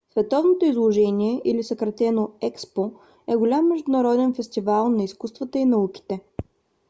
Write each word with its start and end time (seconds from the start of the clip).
световното 0.13 0.65
изложение 0.65 1.41
или 1.45 1.63
съкратено 1.63 2.31
експо 2.41 2.91
е 3.27 3.35
голям 3.35 3.67
международен 3.67 4.33
фестивал 4.33 4.89
на 4.89 5.03
изкуствата 5.03 5.59
и 5.59 5.65
науките 5.65 6.19